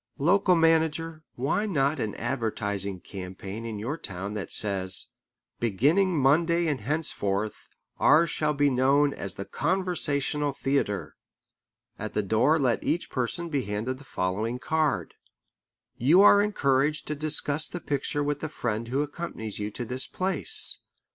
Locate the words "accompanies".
19.03-19.59